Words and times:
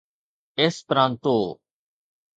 Esperanto 0.59 1.37